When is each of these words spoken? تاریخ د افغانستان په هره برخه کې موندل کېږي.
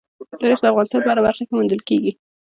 تاریخ 0.41 0.57
د 0.61 0.65
افغانستان 0.71 1.01
په 1.03 1.09
هره 1.11 1.21
برخه 1.27 1.43
کې 1.47 1.53
موندل 1.55 1.81
کېږي. 1.89 2.11